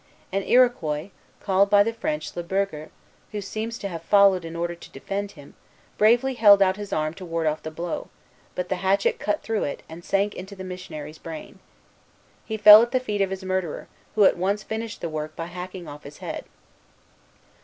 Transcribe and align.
An 0.31 0.41
Iroquois, 0.41 1.11
called 1.41 1.69
by 1.69 1.83
the 1.83 1.93
French 1.93 2.35
Le 2.35 2.41
Berger, 2.41 2.89
who 3.31 3.39
seems 3.39 3.77
to 3.77 3.87
have 3.87 4.01
followed 4.01 4.43
in 4.43 4.55
order 4.55 4.73
to 4.73 4.89
defend 4.89 5.33
him, 5.33 5.53
bravely 5.99 6.33
held 6.33 6.59
out 6.59 6.75
his 6.75 6.91
arm 6.91 7.13
to 7.13 7.23
ward 7.23 7.45
off 7.45 7.61
the 7.61 7.69
blow; 7.69 8.09
but 8.55 8.69
the 8.69 8.77
hatchet 8.77 9.19
cut 9.19 9.43
through 9.43 9.63
it, 9.65 9.83
and 9.87 10.03
sank 10.03 10.33
into 10.33 10.55
the 10.55 10.63
missionary's 10.63 11.19
brain. 11.19 11.59
He 12.47 12.57
fell 12.57 12.81
at 12.81 12.89
the 12.93 12.99
feet 12.99 13.21
of 13.21 13.29
his 13.29 13.43
murderer, 13.43 13.87
who 14.15 14.25
at 14.25 14.37
once 14.37 14.63
finished 14.63 15.01
the 15.01 15.07
work 15.09 15.35
by 15.35 15.45
hacking 15.45 15.87
off 15.87 16.01
his 16.01 16.17
head. 16.17 16.45